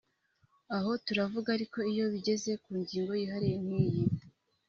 [0.75, 4.03] Aha turavuga ariko iyo bigeze ku ngingo yihariye nk’iyi